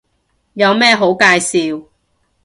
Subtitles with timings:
[0.53, 1.85] 有咩好介紹